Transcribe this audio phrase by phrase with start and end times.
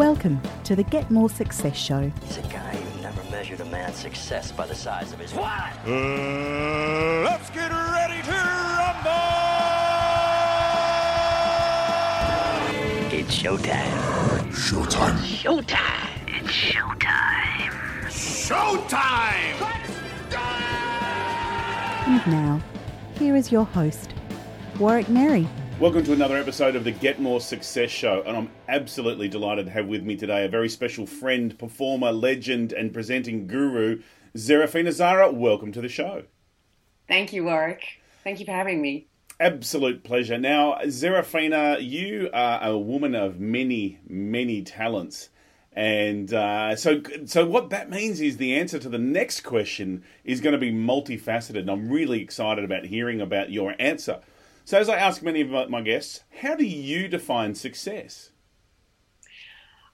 [0.00, 2.10] Welcome to the Get More Success Show.
[2.24, 5.50] He's a guy who never measured a man's success by the size of his what?
[5.86, 9.10] Uh, let's get ready to rumble!
[13.12, 14.48] It's showtime.
[14.54, 15.18] Showtime.
[15.18, 16.28] Showtime.
[16.28, 17.70] It's showtime.
[18.08, 19.60] Showtime!
[22.06, 22.62] And now,
[23.18, 24.14] here is your host,
[24.78, 25.46] Warwick Merry.
[25.80, 29.72] Welcome to another episode of the Get More Success Show, and I'm absolutely delighted to
[29.72, 34.02] have with me today a very special friend, performer, legend, and presenting guru,
[34.36, 35.32] Zerafina Zara.
[35.32, 36.24] Welcome to the show.
[37.08, 37.82] Thank you, Warwick.
[38.22, 39.06] Thank you for having me.
[39.40, 40.36] Absolute pleasure.
[40.36, 45.30] Now, Zerafina, you are a woman of many, many talents.
[45.72, 50.42] And uh, so, so what that means is the answer to the next question is
[50.42, 54.20] going to be multifaceted, and I'm really excited about hearing about your answer.
[54.64, 58.30] So, as I ask many of my guests, how do you define success?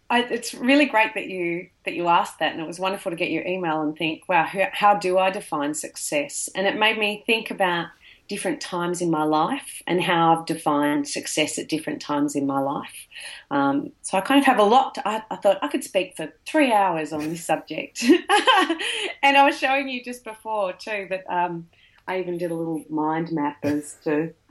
[0.09, 3.17] I, it's really great that you that you asked that, and it was wonderful to
[3.17, 6.49] get your email and think, wow, how, how do I define success?
[6.55, 7.89] And it made me think about
[8.29, 12.59] different times in my life and how I've defined success at different times in my
[12.59, 13.07] life.
[13.53, 14.97] Um, so I kind of have a lot.
[14.97, 18.03] To, I, I, thought I could speak for three hours on this subject,
[19.23, 21.25] and I was showing you just before too that.
[21.29, 21.69] Um,
[22.09, 24.33] I even did a little mind map as to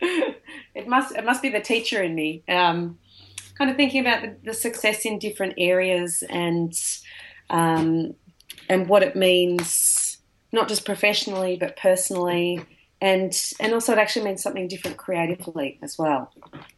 [0.00, 2.42] it must it must be the teacher in me.
[2.48, 2.98] Um,
[3.56, 6.74] kind of thinking about the, the, success in different areas and
[7.50, 8.14] um,
[8.68, 10.18] and what it means,
[10.52, 12.64] not just professionally but personally,
[13.00, 16.32] and and also it actually means something different creatively as well.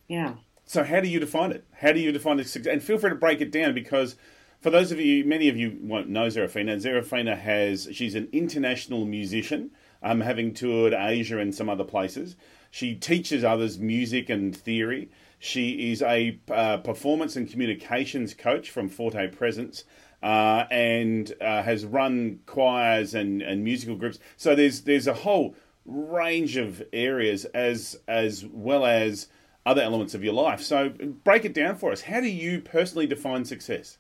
[0.09, 0.35] Yeah.
[0.67, 1.65] So how do you define it?
[1.73, 2.55] How do you define it?
[2.67, 4.17] And feel free to break it down because
[4.65, 6.81] for those of you, many of you won't know Zerafina.
[6.81, 9.71] Zerafina has, she's an international musician,
[10.03, 12.35] um, having toured Asia and some other places.
[12.71, 15.11] She teaches others music and theory.
[15.39, 19.85] She is a uh, performance and communications coach from Forte Presence.
[20.23, 24.19] Uh, and uh, has run choirs and, and musical groups.
[24.39, 29.29] So there's there's a whole range of areas as as well as
[29.67, 30.63] other elements of your life.
[30.63, 32.01] So break it down for us.
[32.01, 33.99] How do you personally define success?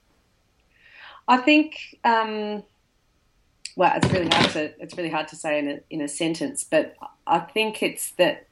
[1.27, 2.63] I think, um,
[3.77, 6.65] well, it's really hard to it's really hard to say in a in a sentence,
[6.65, 6.97] but
[7.27, 8.47] I think it's that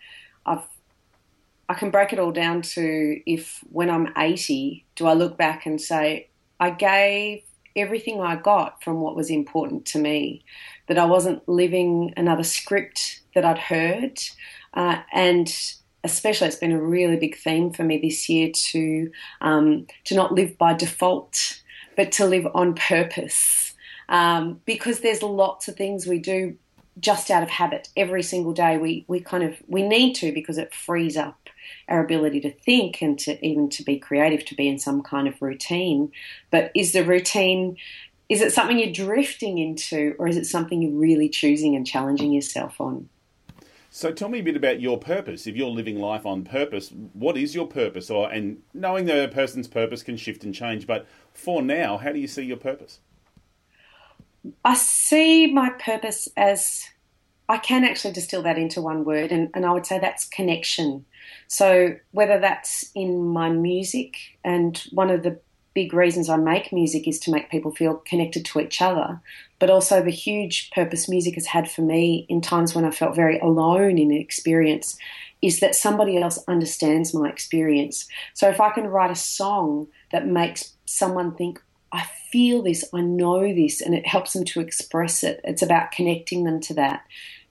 [0.46, 0.64] I've
[1.68, 5.64] I can break it all down to if when I'm 80, do I look back
[5.64, 6.28] and say
[6.60, 7.42] I gave
[7.76, 10.44] everything I got from what was important to me,
[10.88, 14.18] that I wasn't living another script that I'd heard,
[14.74, 15.54] uh, and
[16.04, 19.10] especially it's been a really big theme for me this year to
[19.40, 21.61] um, to not live by default
[21.96, 23.74] but to live on purpose.
[24.08, 26.56] Um, because there's lots of things we do
[27.00, 28.76] just out of habit every single day.
[28.76, 31.38] We we kind of we need to because it frees up
[31.88, 35.26] our ability to think and to even to be creative, to be in some kind
[35.26, 36.12] of routine.
[36.50, 37.76] But is the routine
[38.28, 42.32] is it something you're drifting into, or is it something you're really choosing and challenging
[42.32, 43.08] yourself on?
[43.94, 45.46] So tell me a bit about your purpose.
[45.46, 48.08] If you're living life on purpose, what is your purpose?
[48.08, 52.10] Or and knowing that a person's purpose can shift and change, but for now, how
[52.10, 53.00] do you see your purpose?
[54.64, 56.84] I see my purpose as
[57.50, 61.04] I can actually distill that into one word, and, and I would say that's connection.
[61.46, 65.38] So whether that's in my music, and one of the
[65.74, 69.20] big reasons I make music is to make people feel connected to each other,
[69.58, 73.16] but also the huge purpose music has had for me in times when I felt
[73.16, 74.96] very alone in an experience
[75.40, 78.06] is that somebody else understands my experience.
[78.34, 81.60] So if I can write a song that makes someone think,
[81.90, 85.92] I feel this, I know this, and it helps them to express it, it's about
[85.92, 87.02] connecting them to that.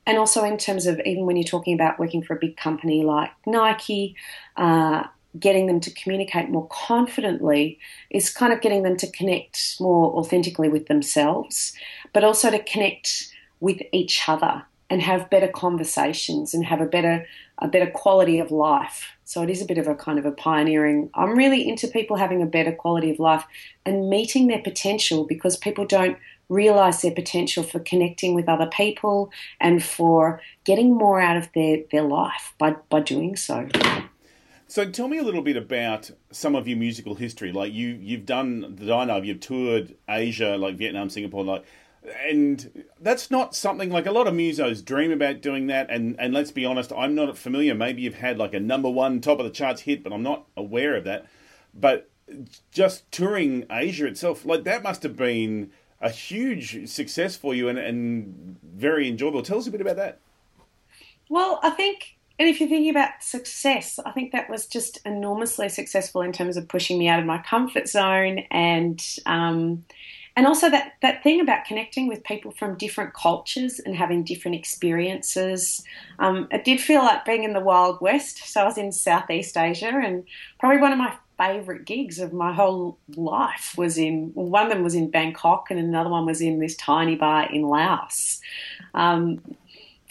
[0.07, 3.03] And also, in terms of even when you're talking about working for a big company
[3.03, 4.15] like Nike,
[4.57, 5.03] uh,
[5.39, 10.69] getting them to communicate more confidently is kind of getting them to connect more authentically
[10.69, 11.73] with themselves,
[12.13, 17.25] but also to connect with each other and have better conversations and have a better
[17.61, 19.11] a better quality of life.
[19.23, 21.11] So it is a bit of a kind of a pioneering.
[21.13, 23.45] I'm really into people having a better quality of life
[23.85, 26.17] and meeting their potential because people don't
[26.49, 31.77] realize their potential for connecting with other people and for getting more out of their,
[31.91, 33.69] their life by, by doing so.
[34.71, 37.51] So tell me a little bit about some of your musical history.
[37.51, 41.65] Like you, you've done the know you've toured Asia, like Vietnam, Singapore, like,
[42.25, 45.89] and that's not something like a lot of musos dream about doing that.
[45.89, 47.75] And and let's be honest, I'm not familiar.
[47.75, 50.47] Maybe you've had like a number one top of the charts hit, but I'm not
[50.55, 51.25] aware of that.
[51.73, 52.09] But
[52.71, 57.77] just touring Asia itself, like that must have been a huge success for you and,
[57.77, 59.41] and very enjoyable.
[59.41, 60.19] Tell us a bit about that.
[61.27, 65.69] Well, I think and if you're thinking about success, I think that was just enormously
[65.69, 69.85] successful in terms of pushing me out of my comfort zone and um,
[70.35, 74.55] and also that that thing about connecting with people from different cultures and having different
[74.55, 75.83] experiences.
[76.19, 78.39] Um, it did feel like being in the Wild West.
[78.51, 80.23] So I was in Southeast Asia, and
[80.59, 84.83] probably one of my favourite gigs of my whole life was in one of them
[84.83, 88.39] was in Bangkok, and another one was in this tiny bar in Laos.
[88.93, 89.41] Um,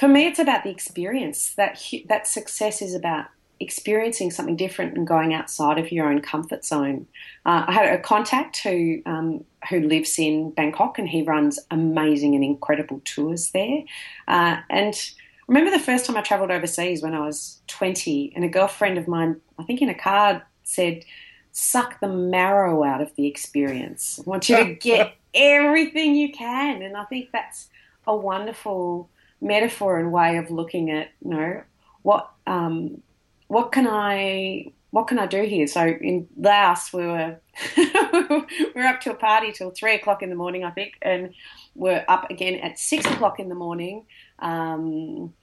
[0.00, 1.52] for me, it's about the experience.
[1.56, 3.26] That that success is about
[3.60, 7.06] experiencing something different and going outside of your own comfort zone.
[7.44, 12.34] Uh, I had a contact who um, who lives in Bangkok and he runs amazing
[12.34, 13.82] and incredible tours there.
[14.26, 18.42] Uh, and I remember the first time I travelled overseas when I was 20, and
[18.42, 21.04] a girlfriend of mine, I think in a card, said,
[21.52, 24.18] "Suck the marrow out of the experience.
[24.18, 27.68] I want you to get everything you can." And I think that's
[28.06, 29.10] a wonderful
[29.40, 31.62] metaphor and way of looking at you know
[32.02, 33.02] what um,
[33.48, 35.66] what can I what can I do here?
[35.66, 37.36] So in Laos we were
[37.76, 37.92] we
[38.74, 41.34] were up to a party till three o'clock in the morning I think, and
[41.74, 44.06] we're up again at six o'clock in the morning.
[44.38, 45.34] Um,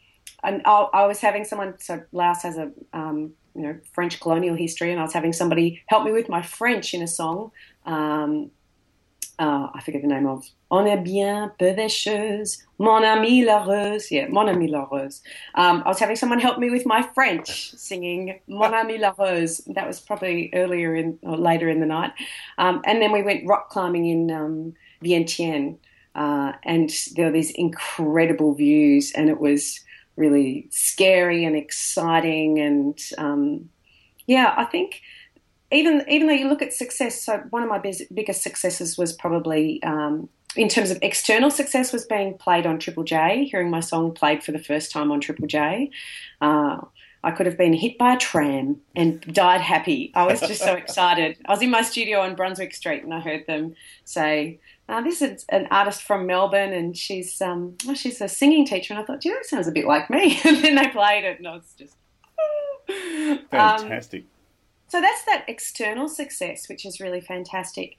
[0.44, 1.80] and I, I, was having someone.
[1.80, 5.82] So Laos has a um, you know French colonial history, and I was having somebody
[5.88, 7.52] help me with my French in a song.
[7.86, 8.52] Um,
[9.40, 11.76] uh, I forget the name of On est bien peu
[12.80, 14.12] mon ami la rose.
[14.12, 15.22] Yeah, mon ami la rose.
[15.56, 19.62] Um, I was having someone help me with my French, singing Mon ami la rose.
[19.68, 22.12] That was probably earlier in or later in the night.
[22.58, 24.74] Um, and then we went rock climbing in um,
[25.04, 25.78] Vientiane,
[26.16, 29.80] uh, and there were these incredible views, and it was
[30.16, 32.60] really scary and exciting.
[32.60, 33.70] And um,
[34.26, 35.02] yeah, I think
[35.72, 39.82] even even though you look at success, so one of my biggest successes was probably
[39.84, 44.14] um, in terms of external success was being played on Triple J, hearing my song
[44.14, 45.92] played for the first time on Triple J.
[46.42, 46.78] Uh,
[47.24, 50.12] I could have been hit by a tram and died happy.
[50.16, 51.38] I was just so excited.
[51.46, 53.76] I was in my studio on Brunswick Street and I heard them
[54.06, 58.66] say, uh, "This is an artist from Melbourne, and she's um, well, she's a singing
[58.66, 60.88] teacher." And I thought, "You know, it sounds a bit like me." and then they
[60.88, 61.96] played it, and I was just
[63.52, 64.22] fantastic.
[64.22, 64.28] Um,
[64.88, 67.98] so that's that external success, which is really fantastic.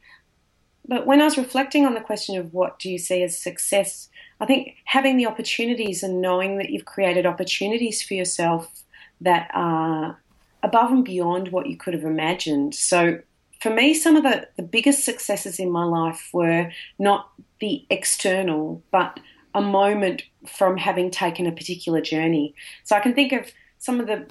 [0.87, 4.09] But when I was reflecting on the question of what do you see as success,
[4.41, 8.85] I think having the opportunities and knowing that you've created opportunities for yourself
[9.21, 10.19] that are
[10.63, 12.75] above and beyond what you could have imagined.
[12.75, 13.21] So
[13.61, 17.29] for me, some of the, the biggest successes in my life were not
[17.61, 19.21] the external, but
[19.55, 22.55] a moment from having taken a particular journey.
[22.85, 24.27] So I can think of some of the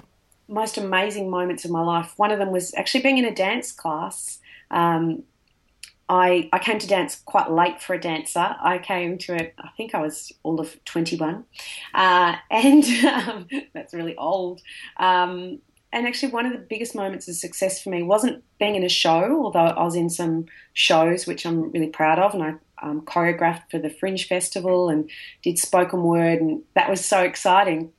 [0.48, 2.14] most amazing moments of my life.
[2.16, 4.38] One of them was actually being in a dance class.
[4.70, 5.24] Um,
[6.08, 8.56] I, I came to dance quite late for a dancer.
[8.60, 11.44] I came to it, I think I was all of 21.
[11.94, 14.62] Uh, and um, that's really old.
[14.96, 15.60] Um,
[15.92, 18.90] and actually, one of the biggest moments of success for me wasn't being in a
[18.90, 22.34] show, although I was in some shows, which I'm really proud of.
[22.34, 25.10] And I um, choreographed for the Fringe Festival and
[25.42, 27.92] did spoken word, and that was so exciting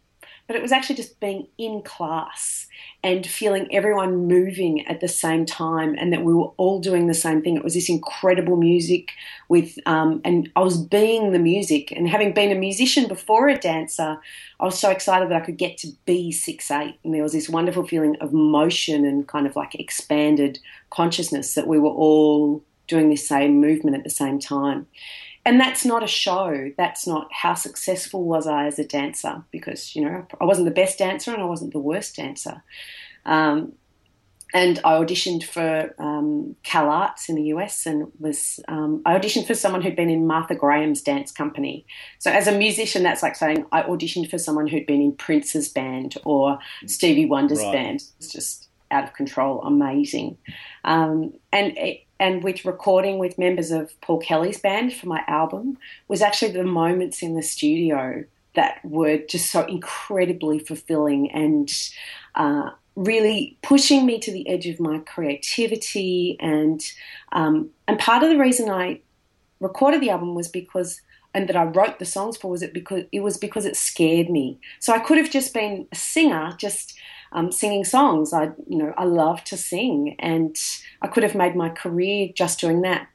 [0.49, 2.65] but it was actually just being in class
[3.03, 7.13] and feeling everyone moving at the same time and that we were all doing the
[7.13, 7.55] same thing.
[7.55, 9.11] It was this incredible music
[9.47, 11.91] with, um, and I was being the music.
[11.91, 14.17] And having been a musician before a dancer,
[14.59, 17.33] I was so excited that I could get to be six eight, and there was
[17.33, 20.57] this wonderful feeling of motion and kind of like expanded
[20.89, 24.87] consciousness that we were all doing the same movement at the same time
[25.49, 26.71] and that's not a show.
[26.77, 30.73] That's not how successful was I as a dancer because you know I wasn't the
[30.73, 32.61] best dancer and I wasn't the worst dancer.
[33.25, 33.73] Um,
[34.53, 39.47] and I auditioned for um, Cal Arts in the US and was um, I auditioned
[39.47, 41.83] for someone who'd been in Martha Graham's dance company.
[42.19, 45.67] So as a musician, that's like saying I auditioned for someone who'd been in Prince's
[45.67, 47.73] band or Stevie Wonder's right.
[47.73, 48.03] band.
[48.19, 50.37] It's just out of control, amazing.
[50.83, 55.77] Um, and it, and with recording with members of Paul Kelly's band for my album
[56.07, 61.71] was actually the moments in the studio that were just so incredibly fulfilling and
[62.35, 66.81] uh, really pushing me to the edge of my creativity and
[67.31, 68.99] um, and part of the reason I
[69.59, 71.01] recorded the album was because
[71.33, 74.29] and that I wrote the songs for was it because it was because it scared
[74.29, 74.59] me.
[74.79, 76.97] So I could have just been a singer, just
[77.31, 78.33] um, singing songs.
[78.33, 80.57] I, you know, I love to sing, and
[81.01, 83.07] I could have made my career just doing that.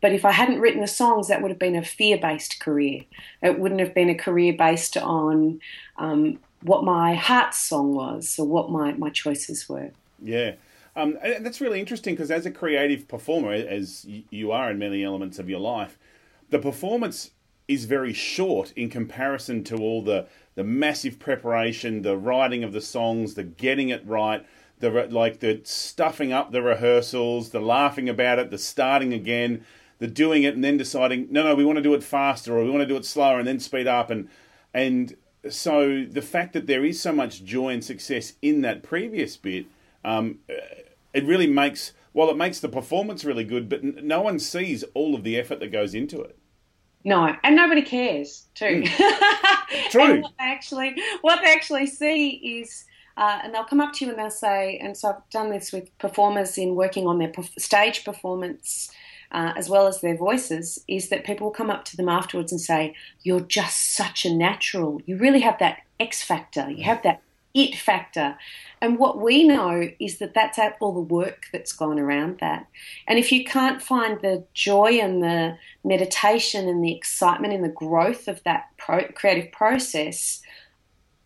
[0.00, 3.04] But if I hadn't written the songs, that would have been a fear-based career.
[3.42, 5.60] It wouldn't have been a career based on
[5.96, 9.90] um, what my heart song was or what my, my choices were.
[10.22, 10.52] Yeah.
[10.94, 15.38] Um, that's really interesting because as a creative performer, as you are in many elements
[15.38, 15.98] of your life,
[16.50, 17.30] the performance
[17.68, 22.80] is very short in comparison to all the the massive preparation, the writing of the
[22.80, 24.44] songs, the getting it right,
[24.80, 29.64] the like the stuffing up the rehearsals, the laughing about it, the starting again,
[29.98, 32.64] the doing it and then deciding no no we want to do it faster or
[32.64, 34.28] we want to do it slower and then speed up and
[34.74, 35.16] and
[35.48, 39.66] so the fact that there is so much joy and success in that previous bit,
[40.04, 40.38] um,
[41.12, 45.14] it really makes well, it makes the performance really good, but no one sees all
[45.14, 46.37] of the effort that goes into it.
[47.04, 48.84] No, and nobody cares too.
[49.90, 50.02] True.
[50.02, 52.84] and what they actually, what they actually see is,
[53.16, 55.72] uh, and they'll come up to you and they'll say, and so I've done this
[55.72, 58.90] with performers in working on their stage performance.
[59.30, 62.50] Uh, as well as their voices, is that people will come up to them afterwards
[62.50, 65.02] and say, You're just such a natural.
[65.04, 66.70] You really have that X factor.
[66.70, 67.20] You have that
[67.54, 68.36] it factor.
[68.80, 72.66] And what we know is that that's all the work that's gone around that.
[73.06, 77.68] And if you can't find the joy and the meditation and the excitement in the
[77.68, 80.42] growth of that pro- creative process,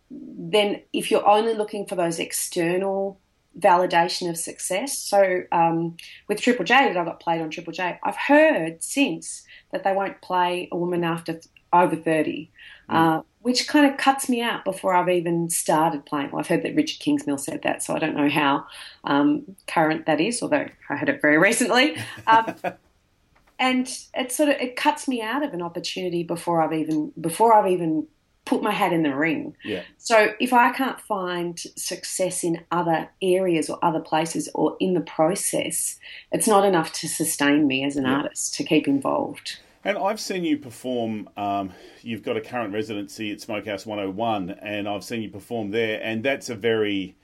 [0.09, 3.19] then if you're only looking for those external
[3.59, 7.99] validation of success, so um, with Triple J that I got played on Triple J,
[8.03, 11.39] I've heard since that they won't play a woman after
[11.71, 12.51] over 30.
[12.89, 16.31] Uh, which kind of cuts me out before I've even started playing.
[16.31, 18.65] Well, I've heard that Richard Kingsmill said that, so I don't know how
[19.03, 21.97] um, current that is, although I heard it very recently.
[22.25, 22.55] Um,
[23.59, 27.53] and it sort of it cuts me out of an opportunity before I've even before
[27.53, 28.07] I've even
[28.45, 29.55] put my hat in the ring.
[29.63, 29.83] Yeah.
[29.97, 35.01] So if I can't find success in other areas or other places or in the
[35.01, 35.97] process,
[36.31, 38.17] it's not enough to sustain me as an Yeah.
[38.17, 39.59] artist to keep involved.
[39.85, 41.29] And I've seen you perform.
[41.35, 41.71] Um,
[42.01, 46.23] you've got a current residency at Smokehouse 101, and I've seen you perform there, and
[46.23, 47.15] that's a very,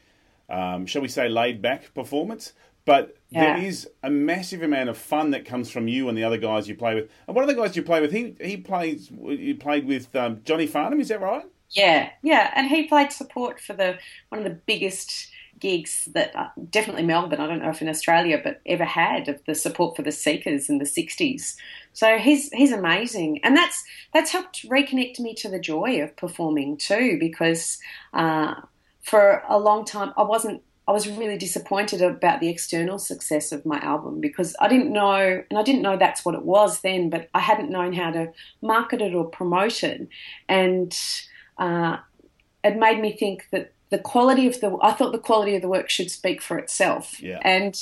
[0.49, 2.53] um, shall we say, laid back performance.
[2.85, 3.63] But there Yeah.
[3.63, 6.75] is a massive amount of fun that comes from you and the other guys you
[6.75, 7.09] play with.
[7.27, 9.11] And one of the guys you play with, he he plays.
[9.11, 11.45] You played with um, Johnny Farnham, is that right?
[11.71, 13.99] Yeah, yeah, and he played support for the
[14.29, 17.39] one of the biggest gigs that uh, definitely Melbourne.
[17.39, 20.67] I don't know if in Australia, but ever had of the support for the Seekers
[20.67, 21.57] in the '60s.
[21.99, 26.77] So he's he's amazing, and that's that's helped reconnect me to the joy of performing
[26.77, 27.17] too.
[27.19, 27.77] Because
[28.13, 28.55] uh,
[29.01, 30.61] for a long time, I wasn't.
[30.87, 35.43] I was really disappointed about the external success of my album because I didn't know,
[35.49, 38.31] and I didn't know that's what it was then, but I hadn't known how to
[38.61, 40.07] market it or promote it,
[40.47, 40.97] and
[41.57, 41.97] uh,
[42.63, 45.67] it made me think that the quality of the I thought the quality of the
[45.67, 47.21] work should speak for itself.
[47.21, 47.39] Yeah.
[47.43, 47.77] And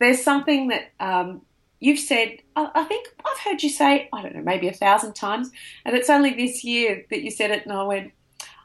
[0.00, 1.42] there's something that um,
[1.82, 2.38] you've said.
[2.56, 5.50] I, I think I've heard you say I don't know maybe a thousand times,
[5.84, 8.12] and it's only this year that you said it, and I went.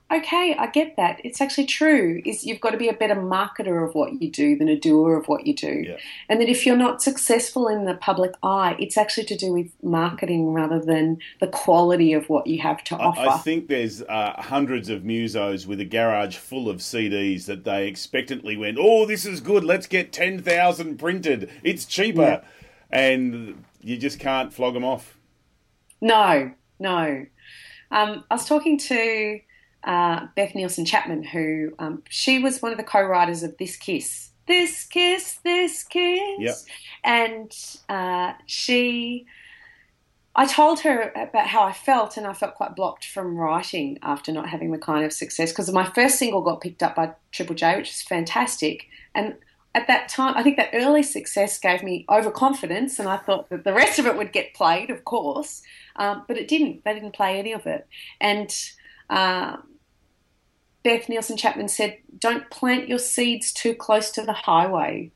[0.09, 1.19] Okay, I get that.
[1.25, 2.21] It's actually true.
[2.25, 5.17] Is you've got to be a better marketer of what you do than a doer
[5.17, 5.83] of what you do.
[5.85, 5.97] Yeah.
[6.29, 9.69] And that if you're not successful in the public eye, it's actually to do with
[9.83, 13.19] marketing rather than the quality of what you have to offer.
[13.19, 17.65] I, I think there's uh, hundreds of musos with a garage full of CDs that
[17.65, 19.65] they expectantly went, "Oh, this is good.
[19.65, 21.51] Let's get ten thousand printed.
[21.63, 22.43] It's cheaper,"
[22.91, 25.17] and you just can't flog them off.
[26.01, 27.25] No, no.
[27.91, 29.39] Um, I was talking to
[29.83, 34.31] uh, Beth Nielsen Chapman, who um, she was one of the co-writers of This Kiss,
[34.47, 36.55] This Kiss, This Kiss, Yep.
[37.03, 37.57] and
[37.89, 39.25] uh, she.
[40.39, 44.31] I told her about how I felt, and I felt quite blocked from writing after
[44.31, 47.55] not having the kind of success because my first single got picked up by Triple
[47.55, 49.33] J, which is fantastic, and
[49.77, 53.63] at that time, I think that early success gave me overconfidence, and I thought that
[53.63, 55.61] the rest of it would get played, of course,
[55.97, 56.83] um, but it didn't.
[56.83, 57.87] They didn't play any of it.
[58.19, 58.49] And
[59.07, 59.57] uh,
[60.83, 65.11] Beth Nielsen Chapman said, "Don't plant your seeds too close to the highway."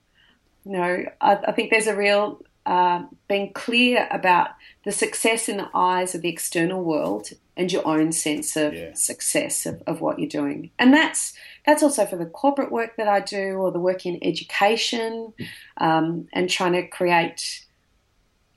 [0.64, 4.50] You know, I, I think there's a real uh, being clear about
[4.86, 8.94] the success in the eyes of the external world and your own sense of Yeah.
[8.94, 11.34] success of, of what you're doing, and that's
[11.66, 15.34] that's also for the corporate work that I do or the work in education
[15.78, 17.66] um, and trying to create.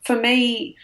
[0.03, 0.77] For me,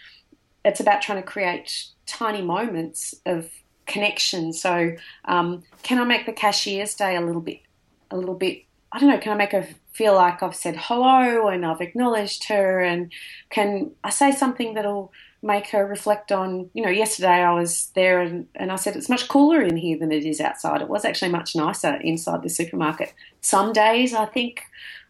[0.65, 3.49] it's about trying to create tiny moments of
[3.87, 4.53] connection.
[4.53, 7.61] So, um, can I make the cashier's day a little bit,
[8.09, 8.63] a little bit?
[8.91, 9.17] I don't know.
[9.19, 13.11] Can I make her feel like I've said hello and I've acknowledged her, and
[13.49, 16.69] can I say something that'll make her reflect on?
[16.73, 19.97] You know, yesterday I was there and, and I said it's much cooler in here
[19.97, 20.81] than it is outside.
[20.81, 23.13] It was actually much nicer inside the supermarket.
[23.41, 24.63] Some days I think.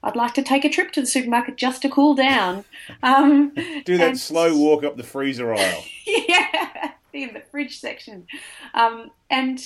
[0.03, 2.65] I'd like to take a trip to the supermarket just to cool down.
[3.03, 3.51] Um,
[3.85, 5.83] Do that and- slow walk up the freezer aisle.
[6.07, 8.25] yeah, in the fridge section,
[8.73, 9.63] um, and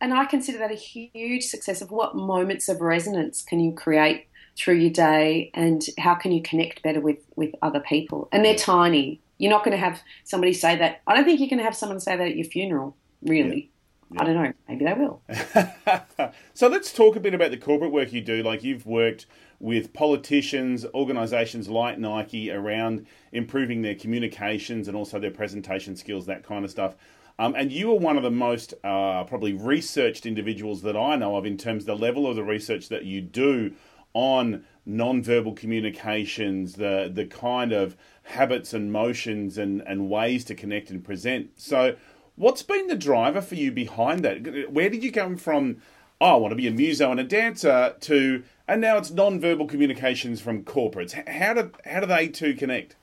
[0.00, 4.26] and I consider that a huge success of what moments of resonance can you create
[4.56, 8.28] through your day, and how can you connect better with with other people?
[8.32, 9.20] And they're tiny.
[9.38, 11.00] You're not going to have somebody say that.
[11.06, 13.70] I don't think you're going to have someone say that at your funeral, really.
[14.18, 14.52] I don't know.
[14.68, 15.22] Maybe they will.
[16.54, 18.42] so let's talk a bit about the corporate work you do.
[18.42, 19.26] Like you've worked
[19.60, 26.42] with politicians, organisations like Nike around improving their communications and also their presentation skills, that
[26.42, 26.96] kind of stuff.
[27.40, 31.36] Um, and you are one of the most uh, probably researched individuals that I know
[31.36, 33.72] of in terms of the level of the research that you do
[34.12, 40.90] on non-verbal communications, the the kind of habits and motions and, and ways to connect
[40.90, 41.52] and present.
[41.56, 41.96] So,
[42.36, 44.70] what's been the driver for you behind that?
[44.70, 45.78] Where did you come from?
[46.20, 49.66] Oh, I want to be a muso and a dancer to, and now it's non-verbal
[49.66, 51.12] communications from corporates.
[51.26, 52.96] How do how do they two connect?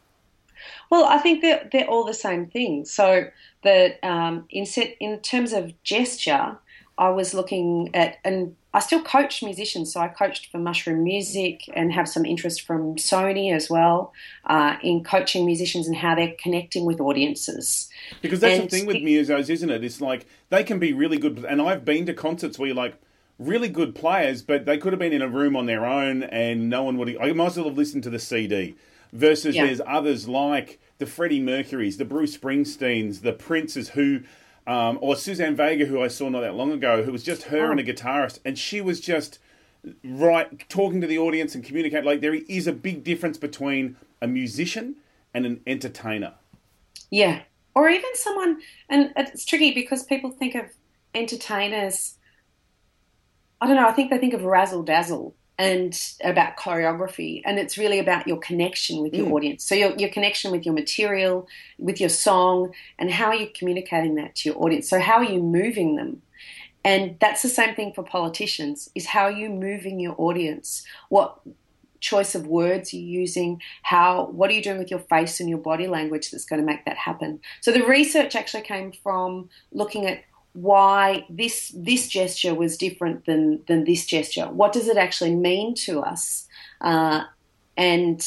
[0.89, 2.85] Well, I think they're they're all the same thing.
[2.85, 3.27] So
[3.63, 6.57] that um, in set, in terms of gesture,
[6.97, 9.93] I was looking at and I still coach musicians.
[9.93, 14.13] So I coached for Mushroom Music and have some interest from Sony as well
[14.45, 17.89] uh, in coaching musicians and how they're connecting with audiences.
[18.21, 19.83] Because that's and the thing with musos, isn't it?
[19.83, 22.95] It's like they can be really good, and I've been to concerts where you're like
[23.39, 26.69] really good players, but they could have been in a room on their own and
[26.69, 27.17] no one would.
[27.19, 28.75] I might as well have listened to the CD.
[29.13, 29.65] Versus yeah.
[29.65, 34.21] there's others like the Freddie Mercurys, the Bruce Springsteens, the Princes who,
[34.65, 37.67] um, or Suzanne Vega, who I saw not that long ago, who was just her
[37.67, 37.71] oh.
[37.71, 39.39] and a guitarist, and she was just
[40.03, 42.03] right talking to the audience and communicate.
[42.03, 44.95] Like there is a big difference between a musician
[45.33, 46.33] and an entertainer.
[47.09, 47.41] Yeah,
[47.75, 50.65] or even someone, and it's tricky because people think of
[51.13, 52.15] entertainers.
[53.61, 53.87] I don't know.
[53.87, 58.37] I think they think of razzle dazzle and about choreography and it's really about your
[58.37, 59.31] connection with your mm.
[59.31, 59.63] audience.
[59.63, 61.47] So your, your connection with your material
[61.79, 64.87] with your song and how are you communicating that to your audience?
[64.89, 66.21] So how are you moving them?
[66.83, 70.85] And that's the same thing for politicians is how are you moving your audience?
[71.09, 71.39] What
[71.99, 73.61] choice of words you're using?
[73.81, 76.65] How what are you doing with your face and your body language that's going to
[76.65, 77.39] make that happen?
[77.61, 80.23] So the research actually came from looking at
[80.61, 84.47] why this this gesture was different than than this gesture.
[84.49, 86.47] What does it actually mean to us?
[86.81, 87.25] Uh,
[87.75, 88.19] and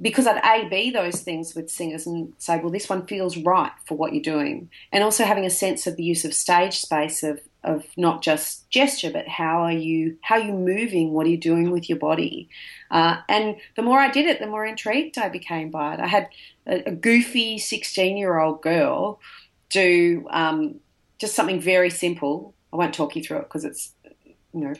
[0.00, 3.72] because I'd A B those things with singers and say, well, this one feels right
[3.86, 7.22] for what you're doing, and also having a sense of the use of stage space
[7.22, 11.12] of of not just gesture, but how are you how are you moving?
[11.12, 12.48] What are you doing with your body?
[12.90, 16.00] Uh, and the more I did it, the more intrigued I became by it.
[16.00, 16.28] I had
[16.66, 19.20] a, a goofy sixteen year old girl
[19.68, 20.80] do um,
[21.24, 22.54] just something very simple.
[22.72, 23.92] I won't talk you through it because it's,
[24.52, 24.74] you know,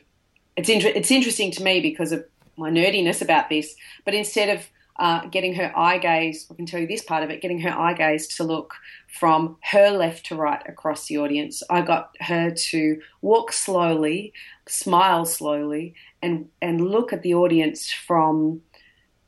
[0.57, 2.25] it's inter- it's interesting to me because of
[2.57, 3.75] my nerdiness about this.
[4.05, 7.31] But instead of uh, getting her eye gaze, I can tell you this part of
[7.31, 8.75] it, getting her eye gaze to look
[9.09, 11.63] from her left to right across the audience.
[11.71, 14.33] I got her to walk slowly,
[14.69, 18.61] smile slowly, and, and look at the audience from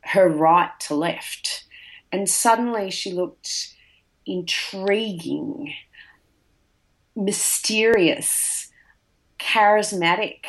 [0.03, 1.65] her right to left.
[2.13, 3.75] And suddenly she looked
[4.27, 5.73] intriguing
[7.17, 8.71] mysterious,
[9.41, 10.45] charismatic.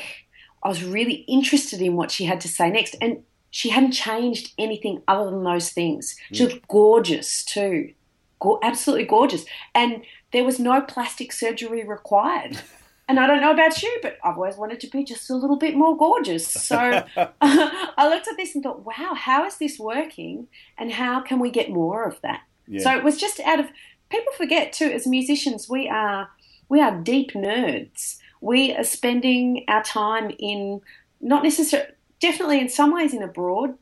[0.64, 2.96] I was really interested in what she had to say next.
[3.02, 6.16] And she hadn't changed anything other than those things.
[6.32, 6.52] She mm.
[6.52, 7.94] looked gorgeous too.
[8.40, 9.46] Go- absolutely gorgeous.
[9.74, 12.60] And there was no plastic surgery required.
[13.10, 15.56] And I don't know about you, but I've always wanted to be just a little
[15.56, 16.46] bit more gorgeous.
[16.46, 16.78] So
[17.42, 20.48] I looked at this and thought, wow, how is this working?
[20.78, 22.42] And how can we get more of that?
[22.68, 22.82] Yeah.
[22.82, 23.68] So it was just out of,
[24.10, 26.28] people forget too, as musicians, we are
[26.70, 28.18] we are deep nerds.
[28.42, 30.82] We are spending our time in
[31.22, 33.76] not necessarily, definitely in some ways in a broad,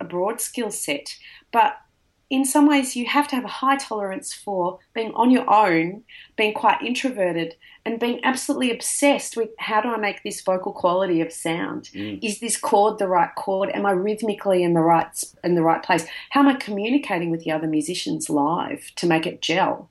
[0.00, 1.16] a broad skill set,
[1.52, 1.78] but
[2.30, 6.04] in some ways you have to have a high tolerance for being on your own,
[6.36, 11.20] being quite introverted, and being absolutely obsessed with how do I make this vocal quality
[11.20, 11.90] of sound?
[11.92, 12.22] Mm.
[12.22, 13.70] Is this chord the right chord?
[13.70, 16.06] Am I rhythmically in the right in the right place?
[16.30, 19.90] How am I communicating with the other musicians live to make it gel?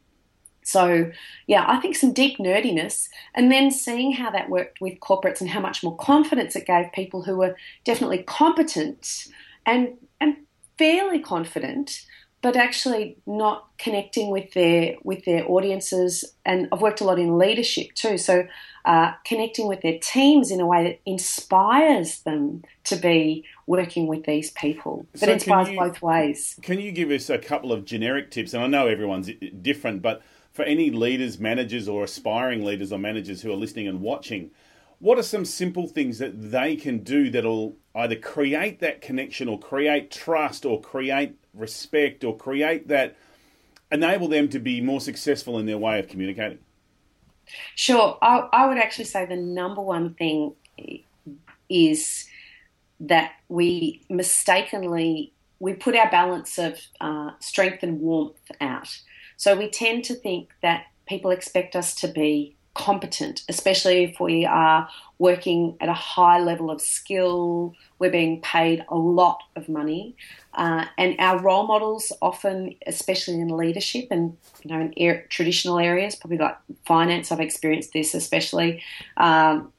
[0.69, 1.11] So,
[1.47, 5.49] yeah, I think some deep nerdiness, and then seeing how that worked with corporates and
[5.49, 9.27] how much more confidence it gave people who were definitely competent
[9.65, 10.37] and and
[10.77, 12.05] fairly confident,
[12.41, 16.23] but actually not connecting with their with their audiences.
[16.45, 18.47] And I've worked a lot in leadership too, so
[18.85, 24.23] uh, connecting with their teams in a way that inspires them to be working with
[24.25, 25.05] these people.
[25.13, 26.57] But so inspires you, both ways.
[26.61, 28.53] Can you give us a couple of generic tips?
[28.53, 29.29] And I know everyone's
[29.61, 30.21] different, but
[30.59, 34.51] for any leaders, managers, or aspiring leaders or managers who are listening and watching,
[34.99, 39.57] what are some simple things that they can do that'll either create that connection or
[39.57, 43.15] create trust or create respect or create that
[43.89, 46.59] enable them to be more successful in their way of communicating?
[47.75, 48.17] Sure.
[48.21, 50.55] I, I would actually say the number one thing
[51.69, 52.27] is
[52.99, 58.99] that we mistakenly we put our balance of uh, strength and warmth out.
[59.39, 64.45] So we tend to think that people expect us to be competent, especially if we
[64.45, 67.73] are working at a high level of skill.
[67.99, 70.17] We're being paid a lot of money,
[70.55, 75.79] uh, and our role models often, especially in leadership and you know in er- traditional
[75.79, 77.31] areas, probably like finance.
[77.31, 78.83] I've experienced this especially,
[79.15, 79.71] um,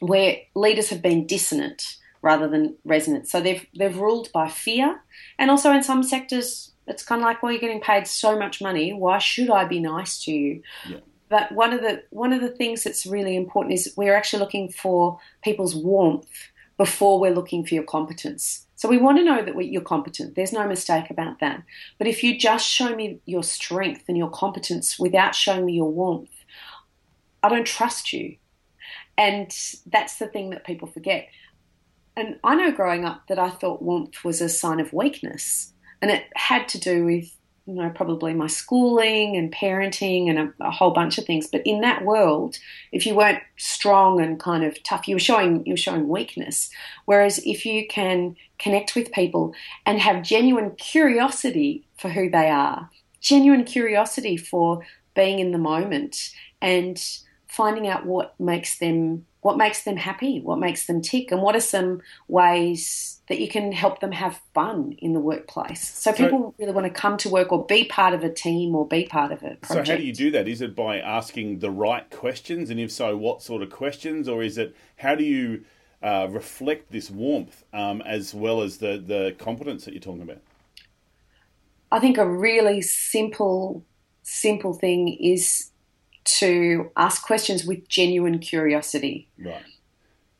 [0.00, 3.28] where leaders have been dissonant rather than resonant.
[3.28, 5.00] So they've they've ruled by fear,
[5.38, 8.60] and also in some sectors, it's kind of like, well, you're getting paid so much
[8.60, 8.92] money.
[8.92, 10.62] Why should I be nice to you?
[10.88, 10.98] Yeah.
[11.28, 14.68] But one of the one of the things that's really important is we're actually looking
[14.68, 16.28] for people's warmth
[16.76, 18.66] before we're looking for your competence.
[18.74, 20.34] So we want to know that you're competent.
[20.34, 21.62] There's no mistake about that.
[21.98, 25.92] But if you just show me your strength and your competence without showing me your
[25.92, 26.30] warmth,
[27.42, 28.36] I don't trust you.
[29.18, 29.54] And
[29.86, 31.28] that's the thing that people forget.
[32.16, 35.74] And I know growing up that I thought warmth was a sign of weakness.
[36.02, 37.34] And it had to do with,
[37.66, 41.46] you know, probably my schooling and parenting and a, a whole bunch of things.
[41.46, 42.58] But in that world,
[42.92, 46.70] if you weren't strong and kind of tough, you were showing you were showing weakness.
[47.04, 49.54] Whereas if you can connect with people
[49.86, 54.84] and have genuine curiosity for who they are, genuine curiosity for
[55.14, 56.30] being in the moment
[56.62, 57.02] and
[57.50, 61.56] finding out what makes them what makes them happy, what makes them tick, and what
[61.56, 65.80] are some ways that you can help them have fun in the workplace.
[65.80, 68.74] So, So- people really want to come to work or be part of a team
[68.74, 69.86] or be part of a project.
[69.86, 70.46] So how do you do that?
[70.46, 74.42] Is it by asking the right questions, and if so, what sort of questions, or
[74.42, 75.64] is it how do you
[76.02, 80.42] uh, reflect this warmth um, as well as the the competence that you're talking about?
[81.90, 83.84] I think a really simple,
[84.22, 85.69] simple thing is
[86.38, 89.28] to ask questions with genuine curiosity.
[89.38, 89.62] Right.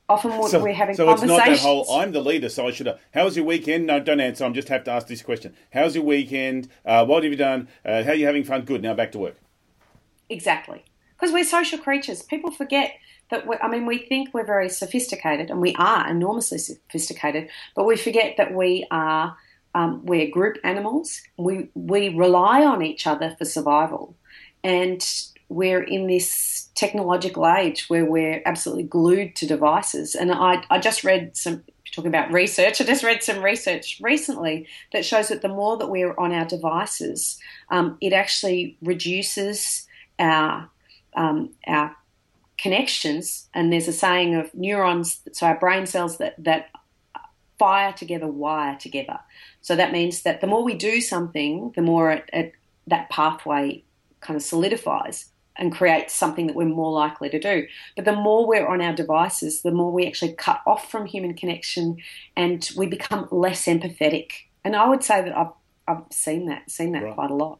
[0.08, 2.72] Often when So, we're having so it's not that whole I'm the leader, so I
[2.72, 2.86] should.
[2.86, 3.86] have How was your weekend?
[3.86, 4.44] No, don't answer.
[4.44, 5.54] I'm just have to ask this question.
[5.72, 6.68] How's your weekend?
[6.84, 7.68] Uh, what have you done?
[7.84, 8.62] Uh, how are you having fun?
[8.62, 8.82] Good.
[8.82, 9.36] Now back to work.
[10.28, 10.82] Exactly.
[11.14, 12.22] Because we're social creatures.
[12.22, 12.94] People forget
[13.30, 17.84] that, we I mean, we think we're very sophisticated, and we are enormously sophisticated, but
[17.84, 19.36] we forget that we are.
[19.72, 21.20] Um, we're group animals.
[21.38, 24.16] We we rely on each other for survival,
[24.64, 25.00] and
[25.50, 30.14] we're in this technological age where we're absolutely glued to devices.
[30.14, 32.80] And I I just read some talking about research.
[32.80, 36.44] I just read some research recently that shows that the more that we're on our
[36.44, 39.86] devices, um, it actually reduces
[40.18, 40.70] our
[41.14, 41.96] um, our
[42.56, 43.48] connections.
[43.52, 46.70] And there's a saying of neurons, so our brain cells that that
[47.58, 49.18] fire together, wire together.
[49.62, 52.52] So that means that the more we do something, the more it, it,
[52.86, 53.82] that pathway
[54.20, 57.66] kind of solidifies and create something that we're more likely to do.
[57.96, 61.34] But the more we're on our devices, the more we actually cut off from human
[61.34, 61.98] connection
[62.36, 64.30] and we become less empathetic.
[64.64, 65.52] And I would say that I've,
[65.88, 67.14] I've seen that, seen that Right.
[67.14, 67.58] quite a lot.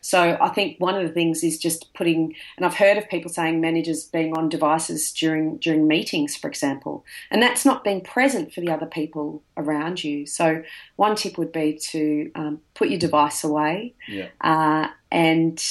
[0.00, 3.30] So I think one of the things is just putting, and I've heard of people
[3.30, 8.52] saying managers being on devices during during meetings, for example, and that's not being present
[8.52, 10.26] for the other people around you.
[10.26, 10.64] So
[10.96, 14.26] one tip would be to um, put your device away, Yeah.
[14.40, 15.64] uh, and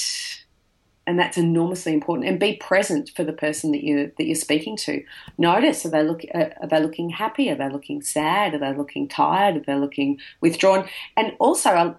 [1.07, 2.27] and that's enormously important.
[2.27, 5.03] And be present for the person that you that you're speaking to.
[5.37, 7.49] Notice are they look are they looking happy?
[7.49, 8.53] Are they looking sad?
[8.53, 9.57] Are they looking tired?
[9.57, 10.87] Are they looking withdrawn?
[11.15, 11.95] And also, I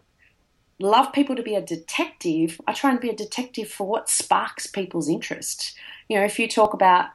[0.79, 2.61] love people to be a detective.
[2.69, 5.75] I try and be a detective for what sparks people's interest.
[6.09, 7.07] You know, if you talk about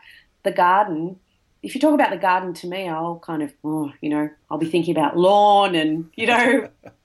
[0.43, 1.19] the garden.
[1.61, 4.57] If you talk about the garden to me, I'll kind of, oh, you know, I'll
[4.57, 6.67] be thinking about lawn and, you know,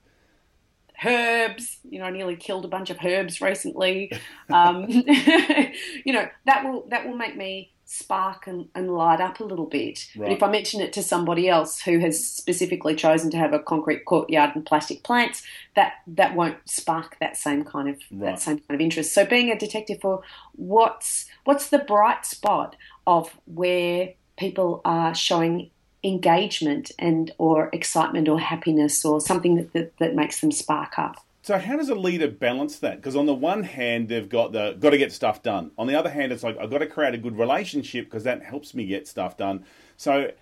[1.05, 1.79] herbs.
[1.89, 4.13] You know, I nearly killed a bunch of herbs recently.
[4.51, 9.45] Um, you know, that will that will make me spark and, and light up a
[9.45, 10.07] little bit.
[10.17, 13.59] But if I mention it to somebody else who has specifically chosen to have a
[13.59, 15.43] concrete courtyard and plastic plants,
[15.77, 18.31] that that won't spark that same kind of Right.
[18.31, 19.13] that same kind of interest.
[19.13, 20.23] So being a detective for
[20.55, 22.75] what's what's the bright spot
[23.07, 25.71] of where people are showing
[26.05, 31.25] engagement and or excitement or happiness or something that, that, that makes them spark up.
[31.43, 32.97] So how does a leader balance that?
[32.97, 35.71] Because on the one hand, they've got the got to get stuff done.
[35.79, 38.43] On the other hand, it's like I've got to create a good relationship because that
[38.43, 39.65] helps me get stuff done.
[39.97, 40.33] So,